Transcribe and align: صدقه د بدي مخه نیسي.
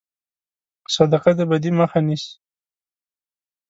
صدقه 0.95 1.31
د 1.37 1.39
بدي 1.49 1.71
مخه 1.79 1.99
نیسي. 2.07 2.33